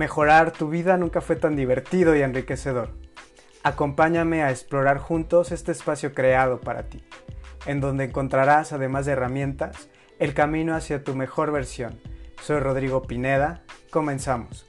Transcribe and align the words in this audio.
Mejorar 0.00 0.52
tu 0.52 0.70
vida 0.70 0.96
nunca 0.96 1.20
fue 1.20 1.36
tan 1.36 1.56
divertido 1.56 2.16
y 2.16 2.22
enriquecedor. 2.22 2.88
Acompáñame 3.62 4.42
a 4.42 4.50
explorar 4.50 4.96
juntos 4.96 5.52
este 5.52 5.72
espacio 5.72 6.14
creado 6.14 6.62
para 6.62 6.84
ti, 6.84 7.04
en 7.66 7.82
donde 7.82 8.04
encontrarás, 8.04 8.72
además 8.72 9.04
de 9.04 9.12
herramientas, 9.12 9.90
el 10.18 10.32
camino 10.32 10.74
hacia 10.74 11.04
tu 11.04 11.14
mejor 11.14 11.52
versión. 11.52 12.00
Soy 12.40 12.60
Rodrigo 12.60 13.02
Pineda, 13.02 13.62
comenzamos. 13.90 14.64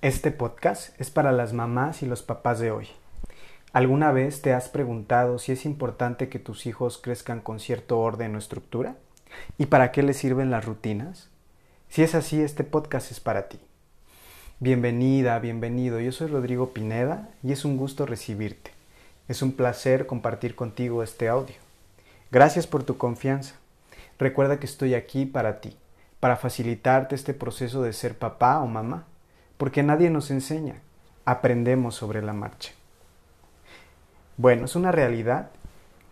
Este 0.00 0.32
podcast 0.32 1.00
es 1.00 1.10
para 1.12 1.30
las 1.30 1.52
mamás 1.52 2.02
y 2.02 2.06
los 2.06 2.24
papás 2.24 2.58
de 2.58 2.72
hoy. 2.72 2.88
¿Alguna 3.72 4.10
vez 4.10 4.42
te 4.42 4.52
has 4.52 4.68
preguntado 4.68 5.38
si 5.38 5.52
es 5.52 5.64
importante 5.64 6.28
que 6.28 6.40
tus 6.40 6.66
hijos 6.66 6.98
crezcan 6.98 7.38
con 7.38 7.60
cierto 7.60 8.00
orden 8.00 8.34
o 8.34 8.38
estructura? 8.38 8.96
¿Y 9.58 9.66
para 9.66 9.92
qué 9.92 10.02
les 10.02 10.16
sirven 10.16 10.50
las 10.50 10.64
rutinas? 10.64 11.28
Si 11.88 12.02
es 12.02 12.14
así, 12.14 12.40
este 12.40 12.64
podcast 12.64 13.10
es 13.10 13.20
para 13.20 13.48
ti. 13.48 13.58
Bienvenida, 14.60 15.38
bienvenido. 15.38 16.00
Yo 16.00 16.12
soy 16.12 16.28
Rodrigo 16.28 16.72
Pineda 16.72 17.28
y 17.42 17.52
es 17.52 17.64
un 17.64 17.76
gusto 17.76 18.06
recibirte. 18.06 18.70
Es 19.28 19.42
un 19.42 19.52
placer 19.52 20.06
compartir 20.06 20.54
contigo 20.54 21.02
este 21.02 21.28
audio. 21.28 21.56
Gracias 22.30 22.66
por 22.66 22.82
tu 22.82 22.96
confianza. 22.96 23.56
Recuerda 24.18 24.58
que 24.58 24.66
estoy 24.66 24.94
aquí 24.94 25.26
para 25.26 25.60
ti, 25.60 25.76
para 26.20 26.36
facilitarte 26.36 27.14
este 27.14 27.34
proceso 27.34 27.82
de 27.82 27.92
ser 27.92 28.16
papá 28.16 28.60
o 28.60 28.66
mamá, 28.66 29.06
porque 29.56 29.82
nadie 29.82 30.10
nos 30.10 30.30
enseña, 30.30 30.76
aprendemos 31.24 31.94
sobre 31.94 32.22
la 32.22 32.32
marcha. 32.32 32.72
Bueno, 34.36 34.64
es 34.64 34.76
una 34.76 34.92
realidad 34.92 35.50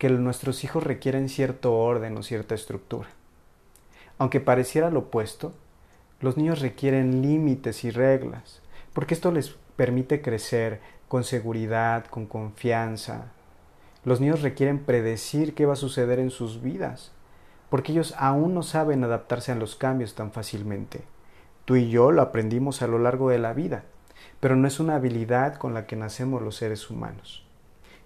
que 0.01 0.09
nuestros 0.09 0.63
hijos 0.63 0.83
requieren 0.83 1.29
cierto 1.29 1.75
orden 1.75 2.17
o 2.17 2.23
cierta 2.23 2.55
estructura. 2.55 3.07
Aunque 4.17 4.39
pareciera 4.39 4.89
lo 4.89 5.01
opuesto, 5.01 5.53
los 6.21 6.37
niños 6.37 6.59
requieren 6.59 7.21
límites 7.21 7.83
y 7.83 7.91
reglas, 7.91 8.63
porque 8.93 9.13
esto 9.13 9.31
les 9.31 9.51
permite 9.75 10.23
crecer 10.23 10.81
con 11.07 11.23
seguridad, 11.23 12.07
con 12.07 12.25
confianza. 12.25 13.25
Los 14.03 14.19
niños 14.19 14.41
requieren 14.41 14.79
predecir 14.79 15.53
qué 15.53 15.67
va 15.67 15.73
a 15.73 15.75
suceder 15.75 16.17
en 16.17 16.31
sus 16.31 16.63
vidas, 16.63 17.11
porque 17.69 17.91
ellos 17.91 18.15
aún 18.17 18.55
no 18.55 18.63
saben 18.63 19.03
adaptarse 19.03 19.51
a 19.51 19.55
los 19.55 19.75
cambios 19.75 20.15
tan 20.15 20.31
fácilmente. 20.31 21.01
Tú 21.65 21.75
y 21.75 21.91
yo 21.91 22.11
lo 22.11 22.23
aprendimos 22.23 22.81
a 22.81 22.87
lo 22.87 22.97
largo 22.97 23.29
de 23.29 23.37
la 23.37 23.53
vida, 23.53 23.83
pero 24.39 24.55
no 24.55 24.67
es 24.67 24.79
una 24.79 24.95
habilidad 24.95 25.57
con 25.57 25.75
la 25.75 25.85
que 25.85 25.95
nacemos 25.95 26.41
los 26.41 26.55
seres 26.55 26.89
humanos. 26.89 27.45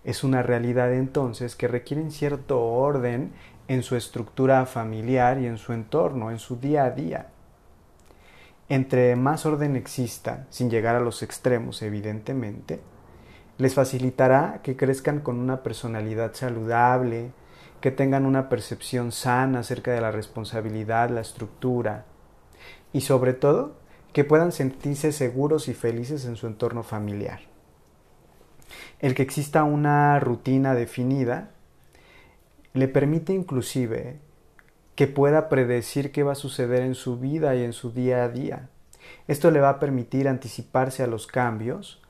Es 0.05 0.23
una 0.23 0.43
realidad 0.43 0.93
entonces 0.93 1.55
que 1.55 1.67
requieren 1.67 2.11
cierto 2.11 2.61
orden 2.61 3.33
en 3.67 3.81
su 3.81 3.95
estructura 3.95 4.65
familiar 4.67 5.39
y 5.41 5.47
en 5.47 5.57
su 5.57 5.73
entorno, 5.73 6.29
en 6.29 6.37
su 6.37 6.57
día 6.57 6.85
a 6.85 6.91
día. 6.91 7.27
Entre 8.69 9.15
más 9.15 9.47
orden 9.47 9.75
exista, 9.75 10.45
sin 10.51 10.69
llegar 10.69 10.95
a 10.95 10.99
los 10.99 11.23
extremos 11.23 11.81
evidentemente, 11.81 12.79
les 13.57 13.73
facilitará 13.73 14.59
que 14.61 14.77
crezcan 14.77 15.21
con 15.21 15.39
una 15.39 15.63
personalidad 15.63 16.35
saludable, 16.35 17.31
que 17.81 17.89
tengan 17.89 18.27
una 18.27 18.47
percepción 18.47 19.11
sana 19.11 19.59
acerca 19.59 19.91
de 19.91 20.01
la 20.01 20.11
responsabilidad, 20.11 21.09
la 21.09 21.21
estructura 21.21 22.05
y 22.93 23.01
sobre 23.01 23.33
todo 23.33 23.77
que 24.13 24.23
puedan 24.23 24.51
sentirse 24.51 25.11
seguros 25.11 25.67
y 25.67 25.73
felices 25.73 26.25
en 26.25 26.35
su 26.35 26.47
entorno 26.47 26.83
familiar. 26.83 27.54
El 28.99 29.15
que 29.15 29.23
exista 29.23 29.63
una 29.63 30.19
rutina 30.19 30.73
definida 30.73 31.49
le 32.73 32.87
permite 32.87 33.33
inclusive 33.33 34.19
que 34.95 35.07
pueda 35.07 35.49
predecir 35.49 36.11
qué 36.11 36.23
va 36.23 36.33
a 36.33 36.35
suceder 36.35 36.81
en 36.81 36.95
su 36.95 37.19
vida 37.19 37.55
y 37.55 37.63
en 37.63 37.73
su 37.73 37.91
día 37.91 38.23
a 38.23 38.29
día. 38.29 38.69
Esto 39.27 39.51
le 39.51 39.59
va 39.59 39.69
a 39.69 39.79
permitir 39.79 40.27
anticiparse 40.27 41.03
a 41.03 41.07
los 41.07 41.27
cambios 41.27 42.01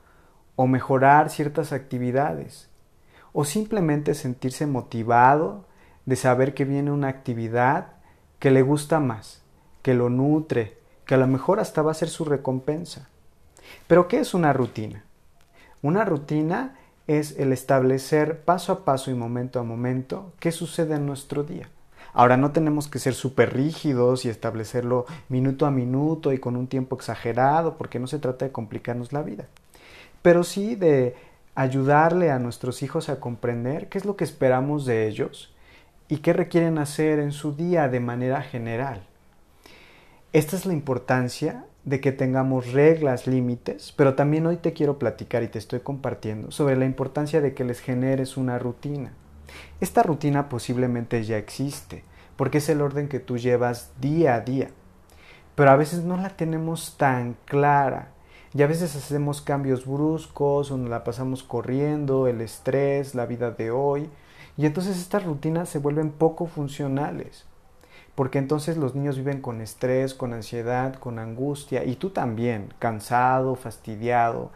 o 0.54 0.66
mejorar 0.66 1.30
ciertas 1.30 1.72
actividades 1.72 2.70
o 3.32 3.44
simplemente 3.44 4.14
sentirse 4.14 4.66
motivado 4.66 5.66
de 6.06 6.16
saber 6.16 6.54
que 6.54 6.64
viene 6.64 6.90
una 6.90 7.08
actividad 7.08 7.88
que 8.38 8.50
le 8.50 8.62
gusta 8.62 9.00
más, 9.00 9.42
que 9.82 9.94
lo 9.94 10.08
nutre, 10.08 10.78
que 11.04 11.14
a 11.14 11.18
lo 11.18 11.26
mejor 11.26 11.60
hasta 11.60 11.82
va 11.82 11.90
a 11.90 11.94
ser 11.94 12.08
su 12.08 12.24
recompensa. 12.24 13.08
Pero 13.86 14.08
¿qué 14.08 14.20
es 14.20 14.34
una 14.34 14.52
rutina? 14.52 15.04
Una 15.82 16.04
rutina 16.04 16.74
es 17.06 17.38
el 17.38 17.52
establecer 17.52 18.40
paso 18.40 18.72
a 18.72 18.84
paso 18.84 19.10
y 19.10 19.14
momento 19.14 19.60
a 19.60 19.62
momento 19.62 20.32
qué 20.40 20.52
sucede 20.52 20.96
en 20.96 21.06
nuestro 21.06 21.44
día. 21.44 21.68
Ahora 22.12 22.36
no 22.36 22.50
tenemos 22.50 22.88
que 22.88 22.98
ser 22.98 23.14
súper 23.14 23.54
rígidos 23.54 24.24
y 24.24 24.30
establecerlo 24.30 25.04
minuto 25.28 25.66
a 25.66 25.70
minuto 25.70 26.32
y 26.32 26.38
con 26.38 26.56
un 26.56 26.66
tiempo 26.66 26.96
exagerado, 26.96 27.76
porque 27.76 27.98
no 27.98 28.06
se 28.06 28.18
trata 28.18 28.46
de 28.46 28.52
complicarnos 28.52 29.12
la 29.12 29.22
vida, 29.22 29.46
pero 30.22 30.42
sí 30.42 30.76
de 30.76 31.14
ayudarle 31.54 32.30
a 32.30 32.38
nuestros 32.38 32.82
hijos 32.82 33.08
a 33.08 33.20
comprender 33.20 33.88
qué 33.88 33.98
es 33.98 34.06
lo 34.06 34.16
que 34.16 34.24
esperamos 34.24 34.86
de 34.86 35.06
ellos 35.08 35.54
y 36.08 36.18
qué 36.18 36.32
requieren 36.32 36.78
hacer 36.78 37.18
en 37.18 37.32
su 37.32 37.54
día 37.54 37.88
de 37.88 38.00
manera 38.00 38.40
general. 38.42 39.02
Esta 40.32 40.56
es 40.56 40.64
la 40.64 40.72
importancia 40.72 41.64
de 41.86 42.00
que 42.00 42.10
tengamos 42.10 42.72
reglas, 42.72 43.28
límites, 43.28 43.94
pero 43.96 44.16
también 44.16 44.44
hoy 44.46 44.56
te 44.56 44.72
quiero 44.72 44.98
platicar 44.98 45.44
y 45.44 45.48
te 45.48 45.60
estoy 45.60 45.80
compartiendo 45.80 46.50
sobre 46.50 46.76
la 46.76 46.84
importancia 46.84 47.40
de 47.40 47.54
que 47.54 47.64
les 47.64 47.78
generes 47.78 48.36
una 48.36 48.58
rutina. 48.58 49.12
Esta 49.80 50.02
rutina 50.02 50.48
posiblemente 50.48 51.22
ya 51.22 51.38
existe, 51.38 52.02
porque 52.36 52.58
es 52.58 52.68
el 52.68 52.82
orden 52.82 53.08
que 53.08 53.20
tú 53.20 53.38
llevas 53.38 53.92
día 54.00 54.34
a 54.34 54.40
día, 54.40 54.70
pero 55.54 55.70
a 55.70 55.76
veces 55.76 56.02
no 56.02 56.16
la 56.16 56.30
tenemos 56.30 56.96
tan 56.98 57.36
clara 57.44 58.08
y 58.52 58.62
a 58.62 58.66
veces 58.66 58.96
hacemos 58.96 59.40
cambios 59.40 59.86
bruscos 59.86 60.72
o 60.72 60.76
nos 60.76 60.90
la 60.90 61.04
pasamos 61.04 61.44
corriendo, 61.44 62.26
el 62.26 62.40
estrés, 62.40 63.14
la 63.14 63.26
vida 63.26 63.52
de 63.52 63.70
hoy, 63.70 64.10
y 64.56 64.66
entonces 64.66 64.96
estas 64.98 65.24
rutinas 65.24 65.68
se 65.68 65.78
vuelven 65.78 66.10
poco 66.10 66.46
funcionales 66.46 67.46
porque 68.16 68.38
entonces 68.38 68.78
los 68.78 68.94
niños 68.94 69.18
viven 69.18 69.40
con 69.40 69.60
estrés, 69.60 70.14
con 70.14 70.32
ansiedad, 70.32 70.94
con 70.94 71.20
angustia, 71.20 71.84
y 71.84 71.96
tú 71.96 72.10
también, 72.10 72.72
cansado, 72.78 73.54
fastidiado. 73.54 74.50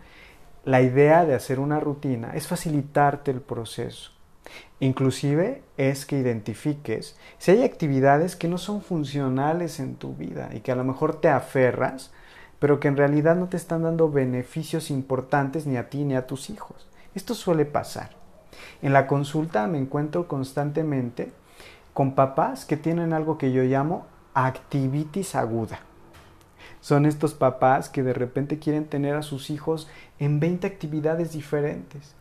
La 0.65 0.81
idea 0.81 1.27
de 1.27 1.35
hacer 1.35 1.61
una 1.61 1.79
rutina 1.79 2.33
es 2.35 2.49
facilitarte 2.49 3.31
el 3.31 3.43
proceso. 3.43 4.13
Inclusive 4.81 5.63
es 5.77 6.07
que 6.07 6.19
identifiques 6.19 7.19
si 7.37 7.51
hay 7.51 7.63
actividades 7.63 8.35
que 8.35 8.49
no 8.49 8.57
son 8.57 8.81
funcionales 8.81 9.79
en 9.79 9.95
tu 9.97 10.15
vida 10.15 10.49
y 10.53 10.61
que 10.61 10.73
a 10.73 10.77
lo 10.77 10.85
mejor 10.85 11.21
te 11.21 11.29
aferras, 11.29 12.13
pero 12.59 12.81
que 12.81 12.89
en 12.89 12.97
realidad 12.97 13.37
no 13.37 13.49
te 13.49 13.59
están 13.59 13.83
dando 13.83 14.11
beneficios 14.11 14.91
importantes 14.91 15.67
ni 15.67 15.77
a 15.77 15.91
ti 15.91 16.05
ni 16.05 16.17
a 16.17 16.27
tus 16.27 16.49
hijos. 16.49 16.89
Esto 17.15 17.35
suele 17.35 17.67
pasar. 17.67 18.11
En 18.81 18.95
la 18.95 19.07
consulta 19.07 19.67
me 19.67 19.79
encuentro 19.79 20.29
constantemente 20.29 21.31
con 22.01 22.15
papás 22.15 22.65
que 22.65 22.79
tienen 22.79 23.13
algo 23.13 23.37
que 23.37 23.53
yo 23.53 23.63
llamo 23.63 24.07
activitis 24.33 25.35
aguda. 25.35 25.81
Son 26.81 27.05
estos 27.05 27.35
papás 27.35 27.91
que 27.91 28.03
de 28.03 28.15
repente 28.15 28.59
quieren 28.59 28.87
tener 28.87 29.17
a 29.17 29.23
sus 29.23 29.51
hijos 29.51 29.87
en 30.19 30.41
20 30.41 30.67
actividades 30.67 31.33
diferentes. 31.33 32.15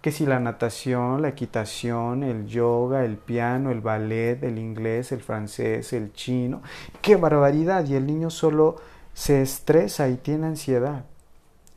Que 0.00 0.10
si 0.10 0.26
la 0.26 0.40
natación, 0.40 1.22
la 1.22 1.28
equitación, 1.28 2.24
el 2.24 2.48
yoga, 2.48 3.04
el 3.04 3.16
piano, 3.16 3.70
el 3.70 3.80
ballet, 3.80 4.42
el 4.42 4.58
inglés, 4.58 5.12
el 5.12 5.20
francés, 5.20 5.92
el 5.92 6.12
chino. 6.12 6.60
¡Qué 7.00 7.14
barbaridad! 7.14 7.86
Y 7.86 7.94
el 7.94 8.08
niño 8.08 8.28
solo 8.28 8.74
se 9.14 9.40
estresa 9.40 10.08
y 10.08 10.16
tiene 10.16 10.48
ansiedad. 10.48 11.04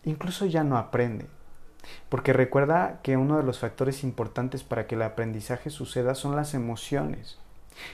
Incluso 0.03 0.47
ya 0.47 0.63
no 0.63 0.77
aprende. 0.77 1.27
Porque 2.09 2.33
recuerda 2.33 2.99
que 3.03 3.17
uno 3.17 3.37
de 3.37 3.43
los 3.43 3.59
factores 3.59 4.03
importantes 4.03 4.63
para 4.63 4.87
que 4.87 4.95
el 4.95 5.01
aprendizaje 5.01 5.69
suceda 5.69 6.15
son 6.15 6.35
las 6.35 6.53
emociones. 6.53 7.37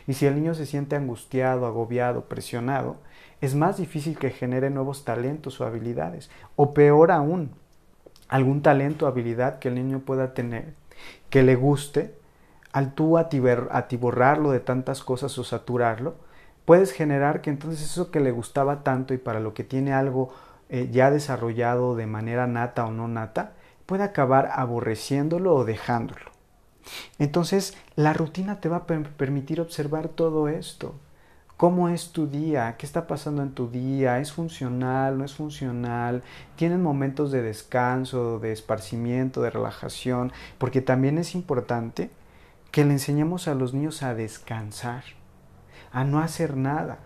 Y 0.08 0.14
si 0.14 0.26
el 0.26 0.36
niño 0.36 0.54
se 0.54 0.66
siente 0.66 0.96
angustiado, 0.96 1.66
agobiado, 1.66 2.26
presionado, 2.26 2.98
es 3.42 3.56
más 3.56 3.78
difícil 3.78 4.18
que 4.18 4.30
genere 4.30 4.70
nuevos 4.70 5.04
talentos 5.04 5.60
o 5.60 5.66
habilidades. 5.66 6.30
O 6.56 6.74
peor 6.74 7.12
aún, 7.12 7.52
algún 8.28 8.62
talento 8.62 9.06
o 9.06 9.08
habilidad 9.08 9.60
que 9.60 9.70
el 9.70 9.76
niño 9.76 10.00
pueda 10.00 10.34
tener, 10.34 10.74
que 11.30 11.44
le 11.44 11.56
guste, 11.56 12.16
al 12.72 12.94
tú 12.94 13.18
atiborrarlo 13.18 14.52
de 14.52 14.60
tantas 14.60 15.04
cosas 15.04 15.38
o 15.38 15.44
saturarlo, 15.44 16.16
puedes 16.66 16.94
generar 16.94 17.42
que 17.42 17.50
entonces 17.50 17.82
eso 17.84 18.12
que 18.12 18.20
le 18.20 18.32
gustaba 18.32 18.84
tanto 18.84 19.14
y 19.14 19.18
para 19.18 19.40
lo 19.40 19.54
que 19.54 19.64
tiene 19.64 19.94
algo 19.94 20.34
eh, 20.70 20.88
ya 20.92 21.12
desarrollado 21.12 21.96
de 21.96 22.06
manera 22.06 22.48
nata 22.48 22.86
o 22.86 22.92
no 22.92 23.08
nata, 23.08 23.54
puede 23.92 24.06
acabar 24.06 24.52
aborreciéndolo 24.54 25.54
o 25.54 25.66
dejándolo. 25.66 26.32
Entonces, 27.20 27.76
la 27.98 28.14
rutina 28.14 28.62
te 28.62 28.70
va 28.70 28.78
a 28.78 28.86
permitir 28.86 29.60
observar 29.60 30.08
todo 30.08 30.48
esto. 30.48 30.96
¿Cómo 31.58 31.90
es 31.90 32.14
tu 32.14 32.28
día? 32.28 32.78
¿Qué 32.78 32.86
está 32.86 33.06
pasando 33.06 33.44
en 33.44 33.52
tu 33.52 33.70
día? 33.70 34.20
¿Es 34.20 34.32
funcional? 34.32 35.18
¿No 35.18 35.26
es 35.26 35.34
funcional? 35.34 36.24
¿Tienen 36.56 36.82
momentos 36.82 37.34
de 37.34 37.42
descanso, 37.42 38.40
de 38.40 38.54
esparcimiento, 38.54 39.42
de 39.42 39.50
relajación? 39.50 40.32
Porque 40.58 40.80
también 40.80 41.18
es 41.18 41.36
importante 41.36 42.12
que 42.72 42.86
le 42.86 42.94
enseñemos 42.94 43.50
a 43.50 43.56
los 43.56 43.74
niños 43.74 44.04
a 44.04 44.16
descansar. 44.16 45.04
a 45.92 46.06
no 46.06 46.22
hacer 46.22 46.56
nada. 46.56 47.00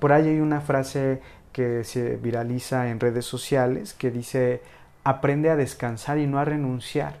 Por 0.00 0.10
ahí 0.10 0.26
hay 0.26 0.40
una 0.40 0.60
frase 0.60 1.20
que 1.52 1.84
se 1.84 2.16
viraliza 2.16 2.90
en 2.90 2.98
redes 2.98 3.24
sociales 3.24 3.94
que 3.94 4.10
dice, 4.10 4.62
aprende 5.06 5.50
a 5.50 5.56
descansar 5.56 6.18
y 6.18 6.26
no 6.26 6.40
a 6.40 6.44
renunciar. 6.44 7.20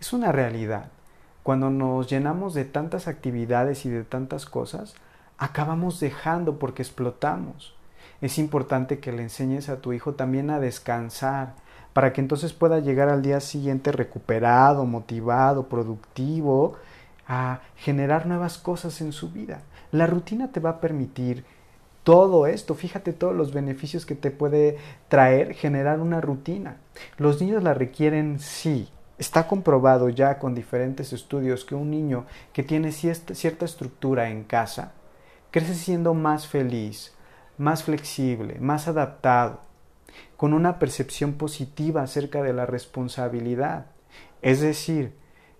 Es 0.00 0.12
una 0.12 0.32
realidad. 0.32 0.86
Cuando 1.44 1.70
nos 1.70 2.10
llenamos 2.10 2.54
de 2.54 2.64
tantas 2.64 3.06
actividades 3.06 3.86
y 3.86 3.88
de 3.88 4.02
tantas 4.02 4.46
cosas, 4.46 4.96
acabamos 5.38 6.00
dejando 6.00 6.58
porque 6.58 6.82
explotamos. 6.82 7.76
Es 8.20 8.36
importante 8.36 8.98
que 8.98 9.12
le 9.12 9.22
enseñes 9.22 9.68
a 9.68 9.76
tu 9.76 9.92
hijo 9.92 10.14
también 10.14 10.50
a 10.50 10.58
descansar, 10.58 11.54
para 11.92 12.12
que 12.12 12.20
entonces 12.20 12.52
pueda 12.52 12.80
llegar 12.80 13.08
al 13.08 13.22
día 13.22 13.38
siguiente 13.38 13.92
recuperado, 13.92 14.84
motivado, 14.84 15.68
productivo, 15.68 16.74
a 17.28 17.60
generar 17.76 18.26
nuevas 18.26 18.58
cosas 18.58 19.00
en 19.00 19.12
su 19.12 19.30
vida. 19.30 19.60
La 19.92 20.08
rutina 20.08 20.50
te 20.50 20.58
va 20.58 20.70
a 20.70 20.80
permitir 20.80 21.44
todo 22.04 22.46
esto, 22.46 22.74
fíjate 22.74 23.12
todos 23.12 23.34
los 23.34 23.52
beneficios 23.52 24.06
que 24.06 24.14
te 24.14 24.30
puede 24.30 24.76
traer 25.08 25.54
generar 25.54 26.00
una 26.00 26.20
rutina. 26.20 26.76
Los 27.16 27.40
niños 27.40 27.62
la 27.62 27.74
requieren 27.74 28.38
sí. 28.38 28.88
Está 29.16 29.46
comprobado 29.46 30.08
ya 30.10 30.38
con 30.38 30.54
diferentes 30.54 31.12
estudios 31.12 31.64
que 31.64 31.74
un 31.74 31.90
niño 31.90 32.26
que 32.52 32.62
tiene 32.62 32.92
cierta 32.92 33.64
estructura 33.64 34.28
en 34.28 34.44
casa 34.44 34.92
crece 35.50 35.74
siendo 35.74 36.14
más 36.14 36.46
feliz, 36.46 37.14
más 37.58 37.84
flexible, 37.84 38.58
más 38.60 38.88
adaptado, 38.88 39.60
con 40.36 40.52
una 40.52 40.78
percepción 40.78 41.34
positiva 41.34 42.02
acerca 42.02 42.42
de 42.42 42.52
la 42.52 42.66
responsabilidad. 42.66 43.86
Es 44.42 44.60
decir, 44.60 45.14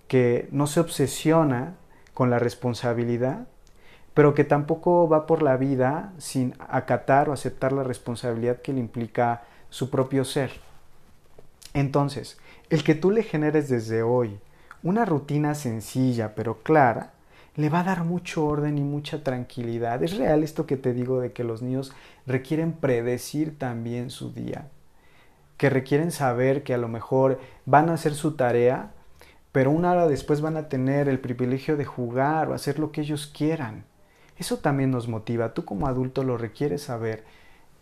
que 0.08 0.48
no 0.50 0.66
se 0.66 0.80
obsesiona 0.80 1.76
con 2.12 2.28
la 2.28 2.38
responsabilidad, 2.38 3.46
pero 4.14 4.34
que 4.34 4.44
tampoco 4.44 5.08
va 5.08 5.26
por 5.26 5.42
la 5.42 5.56
vida 5.56 6.12
sin 6.18 6.54
acatar 6.68 7.28
o 7.28 7.32
aceptar 7.32 7.72
la 7.72 7.82
responsabilidad 7.82 8.62
que 8.62 8.72
le 8.72 8.80
implica 8.80 9.42
su 9.70 9.90
propio 9.90 10.24
ser. 10.24 10.52
Entonces, 11.74 12.38
el 12.70 12.84
que 12.84 12.94
tú 12.94 13.10
le 13.10 13.24
generes 13.24 13.68
desde 13.68 14.02
hoy 14.02 14.38
una 14.84 15.04
rutina 15.04 15.54
sencilla 15.54 16.34
pero 16.34 16.62
clara, 16.62 17.10
le 17.56 17.68
va 17.68 17.80
a 17.80 17.84
dar 17.84 18.04
mucho 18.04 18.44
orden 18.44 18.78
y 18.78 18.82
mucha 18.82 19.22
tranquilidad. 19.22 20.02
Es 20.02 20.16
real 20.16 20.42
esto 20.42 20.66
que 20.66 20.76
te 20.76 20.92
digo 20.92 21.20
de 21.20 21.32
que 21.32 21.44
los 21.44 21.62
niños 21.62 21.92
requieren 22.26 22.72
predecir 22.72 23.58
también 23.58 24.10
su 24.10 24.32
día, 24.32 24.68
que 25.56 25.70
requieren 25.70 26.10
saber 26.10 26.64
que 26.64 26.74
a 26.74 26.78
lo 26.78 26.88
mejor 26.88 27.40
van 27.64 27.88
a 27.88 27.94
hacer 27.94 28.14
su 28.14 28.32
tarea, 28.32 28.90
pero 29.52 29.70
una 29.70 29.92
hora 29.92 30.08
después 30.08 30.40
van 30.40 30.56
a 30.56 30.68
tener 30.68 31.08
el 31.08 31.20
privilegio 31.20 31.76
de 31.76 31.84
jugar 31.84 32.48
o 32.48 32.54
hacer 32.54 32.78
lo 32.78 32.90
que 32.90 33.02
ellos 33.02 33.26
quieran. 33.26 33.84
Eso 34.38 34.58
también 34.58 34.90
nos 34.90 35.08
motiva. 35.08 35.54
Tú 35.54 35.64
como 35.64 35.86
adulto 35.86 36.24
lo 36.24 36.36
requieres 36.36 36.82
saber 36.82 37.24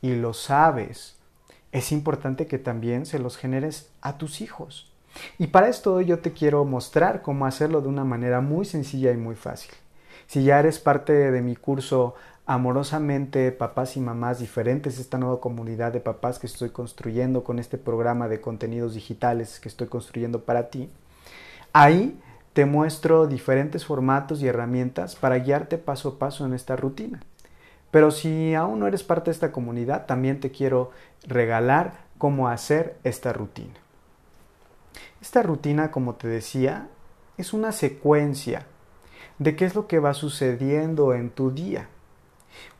y 0.00 0.14
lo 0.14 0.34
sabes. 0.34 1.16
Es 1.70 1.92
importante 1.92 2.46
que 2.46 2.58
también 2.58 3.06
se 3.06 3.18
los 3.18 3.36
generes 3.36 3.90
a 4.02 4.18
tus 4.18 4.40
hijos. 4.40 4.92
Y 5.38 5.48
para 5.48 5.68
esto 5.68 6.00
yo 6.00 6.18
te 6.20 6.32
quiero 6.32 6.64
mostrar 6.64 7.22
cómo 7.22 7.46
hacerlo 7.46 7.80
de 7.80 7.88
una 7.88 8.04
manera 8.04 8.40
muy 8.40 8.64
sencilla 8.64 9.12
y 9.12 9.16
muy 9.16 9.34
fácil. 9.34 9.72
Si 10.26 10.44
ya 10.44 10.58
eres 10.58 10.78
parte 10.78 11.12
de 11.12 11.42
mi 11.42 11.56
curso 11.56 12.14
Amorosamente 12.44 13.52
Papás 13.52 13.96
y 13.96 14.00
Mamás 14.00 14.40
Diferentes, 14.40 14.98
esta 14.98 15.16
nueva 15.16 15.40
comunidad 15.40 15.92
de 15.92 16.00
papás 16.00 16.38
que 16.38 16.46
estoy 16.46 16.70
construyendo 16.70 17.44
con 17.44 17.58
este 17.58 17.78
programa 17.78 18.28
de 18.28 18.40
contenidos 18.40 18.94
digitales 18.94 19.60
que 19.60 19.68
estoy 19.68 19.86
construyendo 19.86 20.40
para 20.44 20.68
ti, 20.68 20.90
ahí 21.72 22.18
te 22.52 22.66
muestro 22.66 23.26
diferentes 23.26 23.86
formatos 23.86 24.42
y 24.42 24.46
herramientas 24.46 25.16
para 25.16 25.38
guiarte 25.38 25.78
paso 25.78 26.10
a 26.10 26.18
paso 26.18 26.44
en 26.44 26.52
esta 26.52 26.76
rutina. 26.76 27.22
Pero 27.90 28.10
si 28.10 28.54
aún 28.54 28.80
no 28.80 28.86
eres 28.86 29.02
parte 29.02 29.26
de 29.26 29.32
esta 29.32 29.52
comunidad, 29.52 30.06
también 30.06 30.40
te 30.40 30.50
quiero 30.50 30.90
regalar 31.26 32.04
cómo 32.18 32.48
hacer 32.48 32.96
esta 33.04 33.32
rutina. 33.32 33.74
Esta 35.20 35.42
rutina, 35.42 35.90
como 35.90 36.14
te 36.14 36.28
decía, 36.28 36.88
es 37.38 37.52
una 37.52 37.72
secuencia 37.72 38.66
de 39.38 39.56
qué 39.56 39.64
es 39.64 39.74
lo 39.74 39.86
que 39.86 39.98
va 39.98 40.14
sucediendo 40.14 41.14
en 41.14 41.30
tu 41.30 41.52
día. 41.52 41.88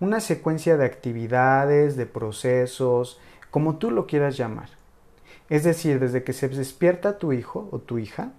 Una 0.01 0.21
secuencia 0.21 0.77
de 0.77 0.85
actividades, 0.85 1.97
de 1.97 2.07
procesos, 2.07 3.21
como 3.51 3.77
tú 3.77 3.91
lo 3.91 4.07
quieras 4.07 4.37
llamar. 4.37 4.69
Es 5.49 5.65
decir, 5.65 5.99
desde 5.99 6.25
que 6.25 6.33
se 6.33 6.49
despierta 6.49 7.19
tu 7.19 7.33
hijo 7.33 7.69
o 7.73 7.79
tu 7.79 7.99
hija, 7.99 8.33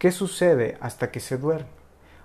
¿qué 0.00 0.10
sucede 0.10 0.78
hasta 0.80 1.12
que 1.12 1.20
se 1.20 1.36
duerme? 1.36 1.68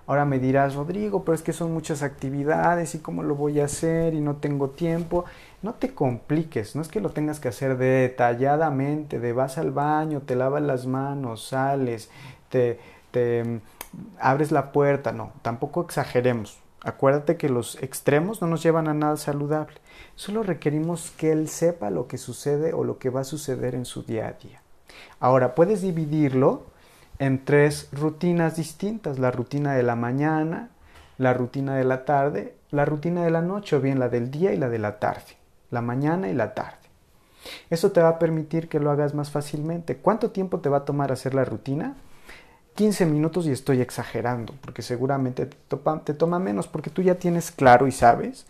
Ahora 0.06 0.24
me 0.24 0.38
dirás, 0.38 0.74
Rodrigo, 0.74 1.24
pero 1.24 1.34
es 1.34 1.42
que 1.42 1.52
son 1.52 1.74
muchas 1.74 2.02
actividades 2.02 2.94
y 2.94 3.00
cómo 3.00 3.22
lo 3.22 3.34
voy 3.34 3.60
a 3.60 3.66
hacer 3.66 4.14
y 4.14 4.20
no 4.20 4.36
tengo 4.36 4.70
tiempo. 4.70 5.26
No 5.62 5.74
te 5.74 5.94
compliques, 5.94 6.74
no 6.74 6.82
es 6.82 6.88
que 6.88 7.00
lo 7.00 7.10
tengas 7.10 7.38
que 7.38 7.48
hacer 7.48 7.76
detalladamente, 7.76 9.20
de 9.20 9.32
vas 9.32 9.58
al 9.58 9.72
baño, 9.72 10.22
te 10.22 10.36
lavas 10.36 10.62
las 10.62 10.86
manos, 10.86 11.48
sales, 11.48 12.08
te, 12.48 12.80
te 13.10 13.44
mm, 13.44 13.60
abres 14.18 14.52
la 14.52 14.72
puerta, 14.72 15.12
no, 15.12 15.32
tampoco 15.42 15.82
exageremos. 15.82 16.58
Acuérdate 16.82 17.36
que 17.36 17.50
los 17.50 17.82
extremos 17.82 18.40
no 18.40 18.46
nos 18.46 18.62
llevan 18.62 18.88
a 18.88 18.94
nada 18.94 19.16
saludable. 19.18 19.76
Solo 20.14 20.42
requerimos 20.42 21.10
que 21.10 21.32
él 21.32 21.48
sepa 21.48 21.90
lo 21.90 22.06
que 22.06 22.16
sucede 22.16 22.72
o 22.72 22.84
lo 22.84 22.98
que 22.98 23.10
va 23.10 23.20
a 23.20 23.24
suceder 23.24 23.74
en 23.74 23.84
su 23.84 24.02
día 24.02 24.28
a 24.28 24.32
día. 24.32 24.62
Ahora, 25.20 25.54
puedes 25.54 25.82
dividirlo 25.82 26.62
en 27.18 27.44
tres 27.44 27.88
rutinas 27.92 28.56
distintas, 28.56 29.18
la 29.18 29.30
rutina 29.30 29.74
de 29.74 29.82
la 29.82 29.96
mañana, 29.96 30.70
la 31.18 31.32
rutina 31.32 31.76
de 31.76 31.84
la 31.84 32.04
tarde, 32.04 32.54
la 32.70 32.84
rutina 32.84 33.24
de 33.24 33.30
la 33.30 33.42
noche 33.42 33.76
o 33.76 33.80
bien 33.80 33.98
la 33.98 34.08
del 34.08 34.30
día 34.30 34.52
y 34.52 34.56
la 34.56 34.68
de 34.68 34.78
la 34.78 34.98
tarde 34.98 35.36
la 35.70 35.82
mañana 35.82 36.28
y 36.28 36.34
la 36.34 36.54
tarde. 36.54 36.78
Eso 37.70 37.92
te 37.92 38.02
va 38.02 38.10
a 38.10 38.18
permitir 38.18 38.68
que 38.68 38.80
lo 38.80 38.90
hagas 38.90 39.14
más 39.14 39.30
fácilmente. 39.30 39.96
¿Cuánto 39.96 40.30
tiempo 40.30 40.60
te 40.60 40.68
va 40.68 40.78
a 40.78 40.84
tomar 40.84 41.12
hacer 41.12 41.34
la 41.34 41.44
rutina? 41.44 41.94
15 42.74 43.06
minutos 43.06 43.46
y 43.46 43.52
estoy 43.52 43.80
exagerando, 43.80 44.54
porque 44.60 44.82
seguramente 44.82 45.46
te, 45.46 46.14
toma 46.14 46.38
menos, 46.38 46.66
porque 46.66 46.90
tú 46.90 47.02
ya 47.02 47.14
tienes 47.14 47.50
claro 47.50 47.86
y 47.86 47.92
sabes 47.92 48.46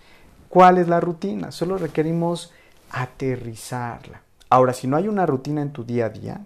cuál 0.48 0.78
es 0.78 0.88
la 0.88 1.00
rutina. 1.00 1.52
Solo 1.52 1.78
requerimos 1.78 2.52
aterrizarla. 2.90 4.22
Ahora, 4.48 4.72
si 4.72 4.86
no 4.86 4.96
hay 4.96 5.08
una 5.08 5.26
rutina 5.26 5.62
en 5.62 5.72
tu 5.72 5.84
día 5.84 6.06
a 6.06 6.10
día, 6.10 6.40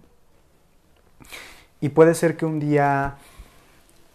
y 1.80 1.90
puede 1.90 2.14
ser 2.14 2.36
que 2.36 2.46
un 2.46 2.60
día 2.60 3.16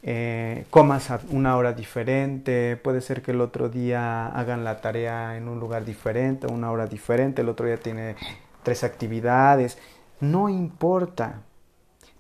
eh, 0.04 0.66
comas 0.70 1.10
a 1.10 1.20
una 1.32 1.58
hora 1.58 1.74
diferente, 1.74 2.78
puede 2.78 3.02
ser 3.02 3.22
que 3.22 3.32
el 3.32 3.42
otro 3.42 3.70
día 3.70 4.28
hagan 4.28 4.64
la 4.64 4.82
tarea 4.82 5.36
en 5.36 5.48
un 5.48 5.60
lugar 5.60 5.84
diferente, 5.84 6.46
una 6.46 6.72
hora 6.72 6.86
diferente, 6.86 7.42
el 7.42 7.50
otro 7.50 7.66
día 7.66 7.78
tiene 7.78 8.16
tres 8.62 8.84
actividades, 8.84 9.80
no 10.20 10.48
importa, 10.50 11.42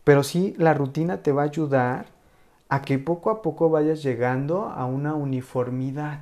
pero 0.03 0.23
sí 0.23 0.55
la 0.57 0.73
rutina 0.73 1.21
te 1.21 1.31
va 1.31 1.43
a 1.43 1.45
ayudar 1.45 2.07
a 2.69 2.81
que 2.81 2.97
poco 2.97 3.29
a 3.29 3.41
poco 3.41 3.69
vayas 3.69 4.01
llegando 4.01 4.65
a 4.65 4.85
una 4.85 5.13
uniformidad. 5.13 6.21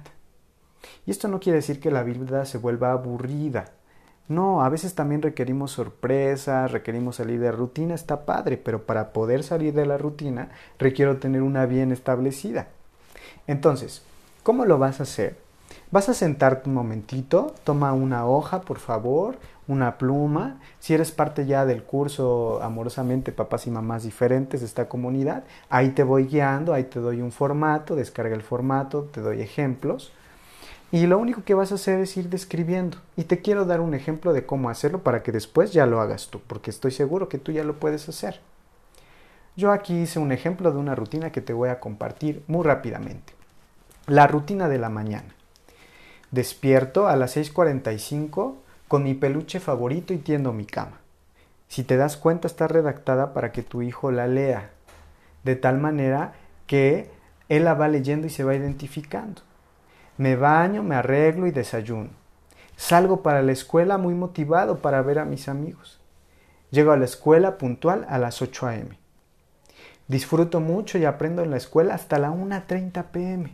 Y 1.05 1.11
esto 1.11 1.29
no 1.29 1.39
quiere 1.39 1.57
decir 1.57 1.79
que 1.79 1.91
la 1.91 2.03
vida 2.03 2.45
se 2.45 2.57
vuelva 2.57 2.91
aburrida, 2.91 3.71
no, 4.29 4.63
a 4.63 4.69
veces 4.69 4.95
también 4.95 5.21
requerimos 5.21 5.71
sorpresas, 5.71 6.71
requerimos 6.71 7.17
salir 7.17 7.39
de 7.39 7.47
la 7.47 7.51
rutina, 7.51 7.93
está 7.93 8.25
padre, 8.25 8.57
pero 8.57 8.85
para 8.85 9.11
poder 9.11 9.43
salir 9.43 9.73
de 9.73 9.85
la 9.85 9.97
rutina 9.97 10.49
requiero 10.79 11.17
tener 11.17 11.41
una 11.41 11.65
bien 11.65 11.91
establecida. 11.91 12.67
Entonces, 13.47 14.03
¿cómo 14.43 14.65
lo 14.65 14.77
vas 14.77 15.01
a 15.01 15.03
hacer? 15.03 15.37
Vas 15.91 16.07
a 16.09 16.13
sentarte 16.13 16.69
un 16.69 16.75
momentito, 16.75 17.53
toma 17.63 17.93
una 17.93 18.25
hoja, 18.25 18.61
por 18.61 18.79
favor, 18.79 19.37
una 19.67 19.97
pluma. 19.97 20.59
Si 20.79 20.93
eres 20.93 21.11
parte 21.11 21.45
ya 21.45 21.65
del 21.65 21.83
curso 21.83 22.61
Amorosamente 22.63 23.31
Papás 23.31 23.67
y 23.67 23.71
Mamás 23.71 24.03
Diferentes 24.03 24.61
de 24.61 24.65
esta 24.65 24.87
comunidad, 24.87 25.43
ahí 25.69 25.89
te 25.89 26.03
voy 26.03 26.25
guiando, 26.25 26.73
ahí 26.73 26.85
te 26.85 26.99
doy 26.99 27.21
un 27.21 27.31
formato, 27.31 27.95
descarga 27.95 28.35
el 28.35 28.41
formato, 28.41 29.03
te 29.03 29.21
doy 29.21 29.41
ejemplos. 29.41 30.13
Y 30.93 31.07
lo 31.07 31.17
único 31.17 31.43
que 31.43 31.55
vas 31.55 31.71
a 31.71 31.75
hacer 31.75 32.01
es 32.01 32.15
ir 32.17 32.29
describiendo. 32.29 32.99
Y 33.17 33.23
te 33.23 33.41
quiero 33.41 33.65
dar 33.65 33.81
un 33.81 33.95
ejemplo 33.95 34.31
de 34.31 34.45
cómo 34.45 34.69
hacerlo 34.69 35.01
para 35.01 35.23
que 35.23 35.31
después 35.31 35.73
ya 35.73 35.87
lo 35.87 35.99
hagas 35.99 36.27
tú, 36.27 36.39
porque 36.45 36.69
estoy 36.69 36.91
seguro 36.91 37.29
que 37.29 37.39
tú 37.39 37.51
ya 37.51 37.63
lo 37.63 37.79
puedes 37.79 38.07
hacer. 38.07 38.41
Yo 39.55 39.71
aquí 39.71 40.01
hice 40.01 40.19
un 40.19 40.31
ejemplo 40.31 40.71
de 40.71 40.77
una 40.77 40.93
rutina 40.93 41.31
que 41.31 41.41
te 41.41 41.51
voy 41.51 41.69
a 41.69 41.79
compartir 41.79 42.43
muy 42.45 42.63
rápidamente. 42.63 43.33
La 44.05 44.27
rutina 44.27 44.69
de 44.69 44.77
la 44.77 44.89
mañana. 44.89 45.33
Despierto 46.29 47.07
a 47.07 47.15
las 47.15 47.37
6.45 47.37 48.53
con 48.87 49.01
mi 49.01 49.15
peluche 49.15 49.59
favorito 49.59 50.13
y 50.13 50.19
tiendo 50.19 50.53
mi 50.53 50.67
cama. 50.67 50.99
Si 51.69 51.83
te 51.83 51.97
das 51.97 52.17
cuenta 52.17 52.45
está 52.45 52.67
redactada 52.67 53.33
para 53.33 53.51
que 53.51 53.63
tu 53.63 53.81
hijo 53.81 54.11
la 54.11 54.27
lea, 54.27 54.69
de 55.43 55.55
tal 55.55 55.79
manera 55.79 56.33
que 56.67 57.09
él 57.49 57.63
la 57.63 57.73
va 57.73 57.87
leyendo 57.87 58.27
y 58.27 58.29
se 58.29 58.43
va 58.43 58.53
identificando. 58.53 59.41
Me 60.23 60.37
baño, 60.37 60.83
me 60.83 60.95
arreglo 60.95 61.47
y 61.47 61.51
desayuno. 61.51 62.09
Salgo 62.77 63.23
para 63.23 63.41
la 63.41 63.51
escuela 63.51 63.97
muy 63.97 64.13
motivado 64.13 64.77
para 64.79 65.01
ver 65.01 65.19
a 65.19 65.25
mis 65.25 65.49
amigos. 65.49 65.99
Llego 66.71 66.93
a 66.93 66.97
la 66.97 67.03
escuela 67.03 67.57
puntual 67.57 68.05
a 68.07 68.17
las 68.17 68.41
8 68.41 68.67
a.m. 68.67 68.97
Disfruto 70.07 70.61
mucho 70.61 70.97
y 70.97 71.03
aprendo 71.03 71.43
en 71.43 71.51
la 71.51 71.57
escuela 71.57 71.93
hasta 71.93 72.19
la 72.19 72.31
1.30 72.31 73.03
pm. 73.11 73.53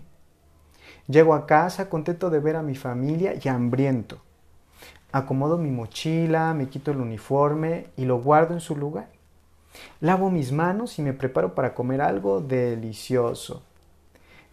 Llego 1.07 1.33
a 1.33 1.47
casa 1.47 1.89
contento 1.89 2.29
de 2.29 2.39
ver 2.39 2.55
a 2.55 2.61
mi 2.61 2.75
familia 2.75 3.33
y 3.33 3.47
hambriento. 3.49 4.19
Acomodo 5.11 5.57
mi 5.57 5.71
mochila, 5.71 6.53
me 6.53 6.69
quito 6.69 6.91
el 6.91 6.97
uniforme 6.97 7.87
y 7.97 8.05
lo 8.05 8.21
guardo 8.21 8.53
en 8.53 8.61
su 8.61 8.75
lugar. 8.75 9.09
Lavo 10.01 10.29
mis 10.29 10.51
manos 10.51 10.99
y 10.99 11.01
me 11.01 11.13
preparo 11.13 11.55
para 11.55 11.73
comer 11.73 11.99
algo 11.99 12.41
delicioso. 12.41 13.63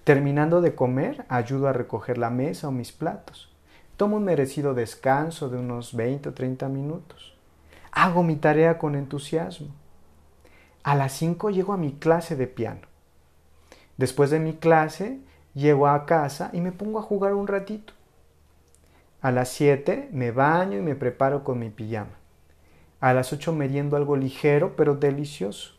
Terminando 0.06 0.60
de 0.60 0.76
comer, 0.76 1.26
ayudo 1.28 1.66
a 1.66 1.72
recoger 1.72 2.16
la 2.16 2.30
mesa 2.30 2.68
o 2.68 2.70
mis 2.70 2.92
platos. 2.92 3.52
Tomo 3.96 4.18
un 4.18 4.22
merecido 4.22 4.72
descanso 4.72 5.48
de 5.48 5.58
unos 5.58 5.96
20 5.96 6.28
o 6.28 6.32
30 6.32 6.68
minutos. 6.68 7.36
Hago 7.90 8.22
mi 8.22 8.36
tarea 8.36 8.78
con 8.78 8.94
entusiasmo. 8.94 9.66
A 10.84 10.94
las 10.94 11.10
5 11.14 11.50
llego 11.50 11.72
a 11.72 11.76
mi 11.76 11.94
clase 11.94 12.36
de 12.36 12.46
piano. 12.46 12.82
Después 13.96 14.30
de 14.30 14.38
mi 14.38 14.52
clase, 14.54 15.18
llego 15.54 15.88
a 15.88 16.06
casa 16.06 16.50
y 16.52 16.60
me 16.60 16.70
pongo 16.70 17.00
a 17.00 17.02
jugar 17.02 17.34
un 17.34 17.48
ratito. 17.48 17.92
A 19.20 19.32
las 19.32 19.48
7 19.48 20.10
me 20.12 20.30
baño 20.30 20.78
y 20.78 20.82
me 20.82 20.94
preparo 20.94 21.42
con 21.42 21.58
mi 21.58 21.70
pijama. 21.70 22.14
A 23.00 23.12
las 23.12 23.32
8 23.32 23.52
meriendo 23.52 23.96
algo 23.96 24.14
ligero 24.14 24.76
pero 24.76 24.94
delicioso. 24.94 25.74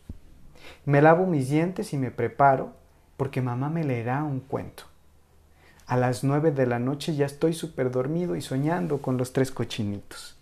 Me 0.84 1.02
lavo 1.02 1.26
mis 1.28 1.48
dientes 1.50 1.94
y 1.94 1.98
me 1.98 2.12
preparo 2.12 2.74
porque 3.18 3.42
mamá 3.42 3.70
me 3.70 3.84
leerá 3.84 4.24
un 4.24 4.40
cuento. 4.40 4.84
A 5.86 5.98
las 5.98 6.24
9 6.24 6.52
de 6.52 6.66
la 6.68 6.80
noche 6.80 7.16
ya 7.16 7.26
estoy 7.26 7.54
súper 7.54 7.92
dormido 7.92 8.36
y 8.36 8.42
soñando 8.42 9.02
con 9.02 9.18
los 9.18 9.34
tres 9.34 9.52
cochinitos. 9.52 10.36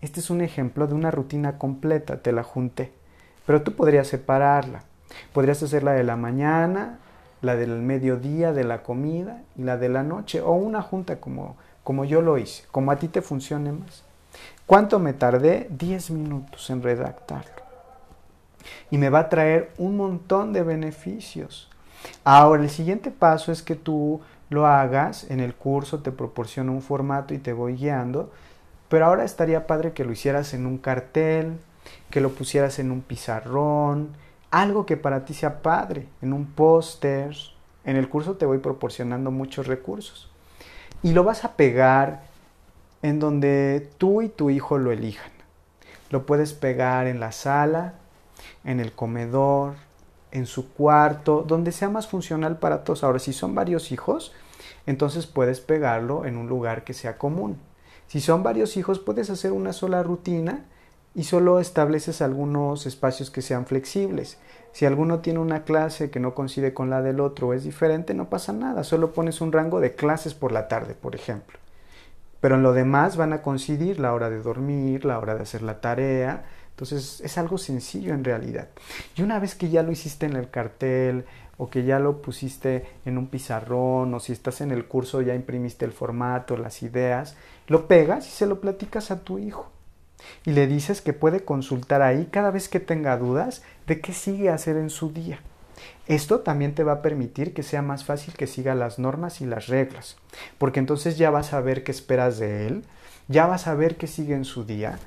Este 0.00 0.20
es 0.20 0.30
un 0.30 0.40
ejemplo 0.40 0.86
de 0.86 0.94
una 0.94 1.10
rutina 1.10 1.58
completa, 1.58 2.22
te 2.22 2.32
la 2.32 2.42
junté. 2.42 2.92
Pero 3.46 3.62
tú 3.62 3.74
podrías 3.74 4.08
separarla. 4.08 4.84
Podrías 5.32 5.62
hacer 5.62 5.82
la 5.82 5.92
de 5.92 6.04
la 6.04 6.16
mañana, 6.16 6.98
la 7.42 7.56
del 7.56 7.80
mediodía, 7.80 8.52
de 8.52 8.64
la 8.64 8.82
comida 8.82 9.42
y 9.56 9.62
la 9.62 9.76
de 9.76 9.88
la 9.88 10.02
noche, 10.02 10.40
o 10.40 10.52
una 10.52 10.82
junta 10.82 11.20
como 11.20 11.56
como 11.90 12.04
yo 12.04 12.22
lo 12.22 12.38
hice, 12.38 12.64
como 12.70 12.90
a 12.90 12.96
ti 12.96 13.08
te 13.08 13.22
funcione 13.22 13.72
más. 13.72 14.04
¿Cuánto 14.66 14.98
me 14.98 15.12
tardé? 15.12 15.66
10 15.70 16.10
minutos 16.12 16.70
en 16.70 16.82
redactarlo. 16.82 17.62
Y 18.90 18.98
me 18.98 19.10
va 19.10 19.20
a 19.20 19.28
traer 19.28 19.72
un 19.78 19.96
montón 19.96 20.52
de 20.52 20.62
beneficios. 20.62 21.68
Ahora, 22.24 22.62
el 22.62 22.70
siguiente 22.70 23.10
paso 23.10 23.52
es 23.52 23.62
que 23.62 23.76
tú 23.76 24.20
lo 24.48 24.66
hagas 24.66 25.30
en 25.30 25.40
el 25.40 25.54
curso, 25.54 26.00
te 26.00 26.12
proporciono 26.12 26.72
un 26.72 26.82
formato 26.82 27.34
y 27.34 27.38
te 27.38 27.52
voy 27.52 27.76
guiando, 27.76 28.30
pero 28.88 29.06
ahora 29.06 29.24
estaría 29.24 29.66
padre 29.66 29.92
que 29.92 30.04
lo 30.04 30.12
hicieras 30.12 30.54
en 30.54 30.66
un 30.66 30.78
cartel, 30.78 31.58
que 32.10 32.20
lo 32.20 32.30
pusieras 32.30 32.78
en 32.78 32.90
un 32.90 33.02
pizarrón, 33.02 34.10
algo 34.50 34.86
que 34.86 34.96
para 34.96 35.24
ti 35.24 35.34
sea 35.34 35.62
padre, 35.62 36.08
en 36.22 36.32
un 36.32 36.46
póster. 36.46 37.36
En 37.84 37.96
el 37.96 38.08
curso 38.08 38.36
te 38.36 38.46
voy 38.46 38.58
proporcionando 38.58 39.30
muchos 39.30 39.66
recursos 39.66 40.30
y 41.02 41.12
lo 41.12 41.24
vas 41.24 41.44
a 41.44 41.56
pegar 41.56 42.22
en 43.02 43.18
donde 43.18 43.88
tú 43.98 44.22
y 44.22 44.28
tu 44.28 44.50
hijo 44.50 44.78
lo 44.78 44.92
elijan. 44.92 45.32
Lo 46.10 46.26
puedes 46.26 46.52
pegar 46.52 47.06
en 47.06 47.20
la 47.20 47.32
sala, 47.32 47.94
en 48.64 48.80
el 48.80 48.92
comedor, 48.92 49.74
en 50.32 50.46
su 50.46 50.72
cuarto, 50.72 51.44
donde 51.46 51.72
sea 51.72 51.88
más 51.88 52.08
funcional 52.08 52.58
para 52.58 52.84
todos. 52.84 53.04
Ahora, 53.04 53.18
si 53.18 53.32
son 53.32 53.54
varios 53.54 53.92
hijos, 53.92 54.32
entonces 54.86 55.26
puedes 55.26 55.60
pegarlo 55.60 56.24
en 56.24 56.36
un 56.36 56.48
lugar 56.48 56.84
que 56.84 56.94
sea 56.94 57.18
común. 57.18 57.58
Si 58.06 58.20
son 58.20 58.42
varios 58.42 58.76
hijos, 58.76 58.98
puedes 58.98 59.30
hacer 59.30 59.52
una 59.52 59.72
sola 59.72 60.02
rutina 60.02 60.64
y 61.14 61.24
solo 61.24 61.60
estableces 61.60 62.22
algunos 62.22 62.86
espacios 62.86 63.30
que 63.30 63.42
sean 63.42 63.66
flexibles. 63.66 64.38
Si 64.72 64.86
alguno 64.86 65.20
tiene 65.20 65.40
una 65.40 65.64
clase 65.64 66.10
que 66.10 66.20
no 66.20 66.34
coincide 66.34 66.72
con 66.72 66.90
la 66.90 67.02
del 67.02 67.20
otro 67.20 67.48
o 67.48 67.52
es 67.52 67.64
diferente, 67.64 68.14
no 68.14 68.28
pasa 68.28 68.52
nada, 68.52 68.84
solo 68.84 69.12
pones 69.12 69.40
un 69.40 69.52
rango 69.52 69.80
de 69.80 69.94
clases 69.94 70.34
por 70.34 70.52
la 70.52 70.68
tarde, 70.68 70.94
por 70.94 71.14
ejemplo. 71.14 71.58
Pero 72.40 72.54
en 72.54 72.62
lo 72.62 72.72
demás 72.72 73.16
van 73.16 73.32
a 73.32 73.42
coincidir 73.42 74.00
la 74.00 74.14
hora 74.14 74.30
de 74.30 74.40
dormir, 74.40 75.04
la 75.04 75.18
hora 75.18 75.34
de 75.34 75.42
hacer 75.42 75.62
la 75.62 75.80
tarea, 75.80 76.44
entonces 76.80 77.20
es 77.20 77.36
algo 77.36 77.58
sencillo 77.58 78.14
en 78.14 78.24
realidad. 78.24 78.68
Y 79.14 79.20
una 79.20 79.38
vez 79.38 79.54
que 79.54 79.68
ya 79.68 79.82
lo 79.82 79.92
hiciste 79.92 80.24
en 80.24 80.34
el 80.34 80.48
cartel 80.48 81.26
o 81.58 81.68
que 81.68 81.84
ya 81.84 81.98
lo 81.98 82.22
pusiste 82.22 82.86
en 83.04 83.18
un 83.18 83.26
pizarrón 83.26 84.14
o 84.14 84.18
si 84.18 84.32
estás 84.32 84.62
en 84.62 84.70
el 84.70 84.86
curso 84.86 85.20
ya 85.20 85.34
imprimiste 85.34 85.84
el 85.84 85.92
formato, 85.92 86.56
las 86.56 86.82
ideas, 86.82 87.36
lo 87.66 87.86
pegas 87.86 88.26
y 88.26 88.30
se 88.30 88.46
lo 88.46 88.62
platicas 88.62 89.10
a 89.10 89.20
tu 89.20 89.38
hijo 89.38 89.70
y 90.46 90.52
le 90.52 90.66
dices 90.66 91.02
que 91.02 91.12
puede 91.12 91.44
consultar 91.44 92.00
ahí 92.00 92.28
cada 92.30 92.50
vez 92.50 92.70
que 92.70 92.80
tenga 92.80 93.18
dudas 93.18 93.62
de 93.86 94.00
qué 94.00 94.14
sigue 94.14 94.48
hacer 94.48 94.78
en 94.78 94.88
su 94.88 95.12
día. 95.12 95.40
Esto 96.06 96.40
también 96.40 96.74
te 96.74 96.82
va 96.82 96.92
a 96.92 97.02
permitir 97.02 97.52
que 97.52 97.62
sea 97.62 97.82
más 97.82 98.06
fácil 98.06 98.32
que 98.32 98.46
siga 98.46 98.74
las 98.74 98.98
normas 98.98 99.42
y 99.42 99.46
las 99.46 99.66
reglas, 99.66 100.16
porque 100.56 100.80
entonces 100.80 101.18
ya 101.18 101.28
vas 101.28 101.52
a 101.52 101.60
ver 101.60 101.84
qué 101.84 101.92
esperas 101.92 102.38
de 102.38 102.66
él, 102.66 102.84
ya 103.28 103.46
vas 103.46 103.66
a 103.66 103.74
ver 103.74 103.96
qué 103.96 104.06
sigue 104.06 104.34
en 104.34 104.46
su 104.46 104.64
día 104.64 104.98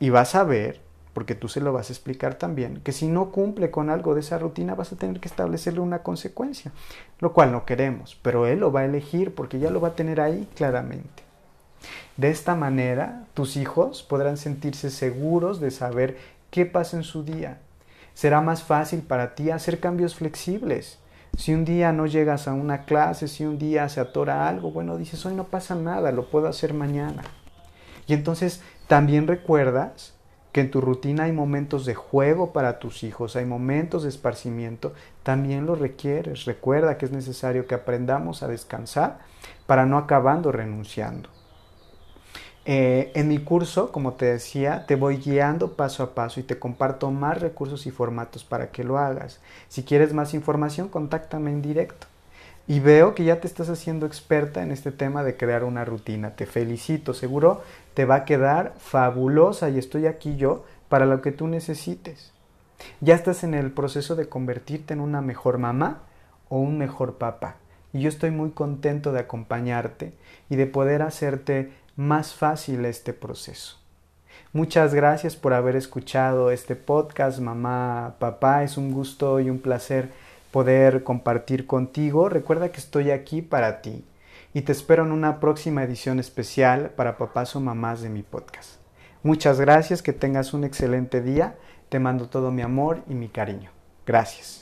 y 0.00 0.10
vas 0.10 0.34
a 0.34 0.42
ver, 0.42 0.80
porque 1.14 1.34
tú 1.34 1.48
se 1.48 1.60
lo 1.60 1.72
vas 1.72 1.90
a 1.90 1.92
explicar 1.92 2.36
también, 2.36 2.80
que 2.82 2.92
si 2.92 3.06
no 3.06 3.30
cumple 3.30 3.70
con 3.70 3.90
algo 3.90 4.14
de 4.14 4.20
esa 4.20 4.38
rutina 4.38 4.74
vas 4.74 4.92
a 4.92 4.96
tener 4.96 5.20
que 5.20 5.28
establecerle 5.28 5.80
una 5.80 6.02
consecuencia, 6.02 6.72
lo 7.18 7.32
cual 7.32 7.52
no 7.52 7.64
queremos, 7.64 8.18
pero 8.22 8.46
él 8.46 8.60
lo 8.60 8.72
va 8.72 8.80
a 8.80 8.84
elegir 8.86 9.34
porque 9.34 9.58
ya 9.58 9.70
lo 9.70 9.80
va 9.80 9.88
a 9.88 9.96
tener 9.96 10.20
ahí 10.20 10.48
claramente. 10.54 11.22
De 12.16 12.30
esta 12.30 12.54
manera, 12.54 13.24
tus 13.34 13.56
hijos 13.56 14.02
podrán 14.02 14.36
sentirse 14.36 14.90
seguros 14.90 15.60
de 15.60 15.70
saber 15.70 16.16
qué 16.50 16.66
pasa 16.66 16.96
en 16.96 17.04
su 17.04 17.24
día. 17.24 17.58
Será 18.14 18.40
más 18.40 18.62
fácil 18.62 19.00
para 19.00 19.34
ti 19.34 19.50
hacer 19.50 19.80
cambios 19.80 20.14
flexibles. 20.14 20.98
Si 21.36 21.54
un 21.54 21.64
día 21.64 21.92
no 21.92 22.06
llegas 22.06 22.46
a 22.46 22.52
una 22.52 22.84
clase, 22.84 23.26
si 23.26 23.46
un 23.46 23.58
día 23.58 23.88
se 23.88 24.00
atora 24.00 24.48
algo, 24.48 24.70
bueno, 24.70 24.98
dices, 24.98 25.24
hoy 25.24 25.34
no 25.34 25.44
pasa 25.44 25.74
nada, 25.74 26.12
lo 26.12 26.28
puedo 26.30 26.46
hacer 26.46 26.74
mañana. 26.74 27.22
Y 28.06 28.12
entonces 28.12 28.60
también 28.86 29.26
recuerdas 29.26 30.12
que 30.52 30.60
en 30.60 30.70
tu 30.70 30.80
rutina 30.80 31.24
hay 31.24 31.32
momentos 31.32 31.86
de 31.86 31.94
juego 31.94 32.52
para 32.52 32.78
tus 32.78 33.02
hijos, 33.02 33.36
hay 33.36 33.46
momentos 33.46 34.02
de 34.02 34.10
esparcimiento, 34.10 34.92
también 35.22 35.64
lo 35.64 35.74
requieres. 35.74 36.44
Recuerda 36.44 36.98
que 36.98 37.06
es 37.06 37.12
necesario 37.12 37.66
que 37.66 37.74
aprendamos 37.74 38.42
a 38.42 38.48
descansar 38.48 39.20
para 39.66 39.86
no 39.86 39.96
acabando 39.96 40.52
renunciando. 40.52 41.30
Eh, 42.64 43.10
en 43.14 43.26
mi 43.28 43.38
curso, 43.38 43.90
como 43.90 44.12
te 44.12 44.26
decía, 44.26 44.86
te 44.86 44.94
voy 44.94 45.16
guiando 45.16 45.72
paso 45.72 46.04
a 46.04 46.14
paso 46.14 46.38
y 46.38 46.44
te 46.44 46.58
comparto 46.58 47.10
más 47.10 47.40
recursos 47.40 47.86
y 47.86 47.90
formatos 47.90 48.44
para 48.44 48.70
que 48.70 48.84
lo 48.84 48.98
hagas. 48.98 49.40
Si 49.68 49.82
quieres 49.82 50.12
más 50.12 50.32
información, 50.34 50.88
contáctame 50.88 51.50
en 51.50 51.62
directo. 51.62 52.11
Y 52.68 52.80
veo 52.80 53.14
que 53.14 53.24
ya 53.24 53.40
te 53.40 53.46
estás 53.46 53.68
haciendo 53.68 54.06
experta 54.06 54.62
en 54.62 54.70
este 54.70 54.92
tema 54.92 55.24
de 55.24 55.36
crear 55.36 55.64
una 55.64 55.84
rutina. 55.84 56.36
Te 56.36 56.46
felicito, 56.46 57.12
seguro 57.12 57.62
te 57.94 58.04
va 58.04 58.16
a 58.16 58.24
quedar 58.24 58.74
fabulosa 58.78 59.68
y 59.68 59.78
estoy 59.78 60.06
aquí 60.06 60.36
yo 60.36 60.64
para 60.88 61.06
lo 61.06 61.20
que 61.20 61.32
tú 61.32 61.48
necesites. 61.48 62.32
Ya 63.00 63.14
estás 63.14 63.44
en 63.44 63.54
el 63.54 63.72
proceso 63.72 64.16
de 64.16 64.28
convertirte 64.28 64.94
en 64.94 65.00
una 65.00 65.20
mejor 65.20 65.58
mamá 65.58 66.02
o 66.48 66.58
un 66.58 66.78
mejor 66.78 67.18
papá. 67.18 67.56
Y 67.92 68.00
yo 68.00 68.08
estoy 68.08 68.30
muy 68.30 68.50
contento 68.50 69.12
de 69.12 69.20
acompañarte 69.20 70.14
y 70.48 70.56
de 70.56 70.66
poder 70.66 71.02
hacerte 71.02 71.72
más 71.96 72.34
fácil 72.34 72.84
este 72.84 73.12
proceso. 73.12 73.78
Muchas 74.52 74.94
gracias 74.94 75.36
por 75.36 75.52
haber 75.52 75.76
escuchado 75.76 76.50
este 76.50 76.76
podcast, 76.76 77.38
mamá, 77.38 78.16
papá. 78.18 78.62
Es 78.64 78.76
un 78.76 78.92
gusto 78.92 79.40
y 79.40 79.50
un 79.50 79.60
placer 79.60 80.10
poder 80.52 81.02
compartir 81.02 81.66
contigo. 81.66 82.28
Recuerda 82.28 82.70
que 82.70 82.78
estoy 82.78 83.10
aquí 83.10 83.42
para 83.42 83.82
ti 83.82 84.04
y 84.54 84.62
te 84.62 84.72
espero 84.72 85.04
en 85.04 85.10
una 85.10 85.40
próxima 85.40 85.82
edición 85.82 86.20
especial 86.20 86.90
para 86.90 87.16
papás 87.16 87.56
o 87.56 87.60
mamás 87.60 88.02
de 88.02 88.10
mi 88.10 88.22
podcast. 88.22 88.76
Muchas 89.24 89.60
gracias, 89.60 90.02
que 90.02 90.12
tengas 90.12 90.52
un 90.52 90.64
excelente 90.64 91.20
día. 91.20 91.56
Te 91.88 91.98
mando 91.98 92.28
todo 92.28 92.50
mi 92.50 92.62
amor 92.62 93.02
y 93.08 93.14
mi 93.14 93.28
cariño. 93.28 93.70
Gracias. 94.06 94.61